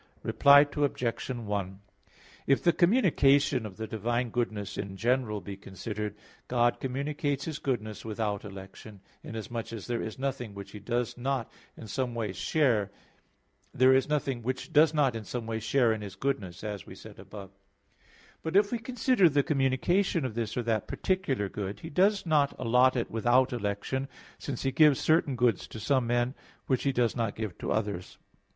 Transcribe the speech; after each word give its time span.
Reply 0.23 0.61
Obj. 0.75 1.29
1: 1.29 1.79
If 2.47 2.63
the 2.63 2.73
communication 2.73 3.67
of 3.67 3.77
the 3.77 3.85
divine 3.85 4.31
goodness 4.31 4.75
in 4.75 4.97
general 4.97 5.41
be 5.41 5.55
considered, 5.55 6.15
God 6.47 6.79
communicates 6.79 7.45
His 7.45 7.59
goodness 7.59 8.03
without 8.03 8.43
election; 8.43 9.01
inasmuch 9.21 9.71
as 9.71 9.85
there 9.85 10.01
is 10.01 10.17
nothing 10.17 10.55
which 10.55 10.75
does 10.85 11.19
not 11.19 11.51
in 11.77 11.85
some 11.85 12.15
way 12.15 12.31
share 12.33 12.89
in 12.89 12.95
His 13.77 14.07
goodness, 16.15 16.63
as 16.63 16.85
we 16.87 16.95
said 16.95 17.17
above 17.19 17.51
(Q. 17.51 17.57
6, 17.59 17.59
A. 17.59 17.59
4). 17.61 17.61
But 18.41 18.55
if 18.55 18.71
we 18.71 18.79
consider 18.79 19.29
the 19.29 19.43
communication 19.43 20.25
of 20.25 20.33
this 20.33 20.57
or 20.57 20.63
that 20.63 20.87
particular 20.87 21.47
good, 21.47 21.81
He 21.81 21.91
does 21.91 22.25
not 22.25 22.55
allot 22.57 22.95
it 22.95 23.11
without 23.11 23.53
election; 23.53 24.07
since 24.39 24.63
He 24.63 24.71
gives 24.71 24.99
certain 24.99 25.35
goods 25.35 25.67
to 25.67 25.79
some 25.79 26.07
men, 26.07 26.33
which 26.65 26.81
He 26.85 26.91
does 26.91 27.15
not 27.15 27.35
give 27.35 27.55
to 27.59 27.71
others. 27.71 28.17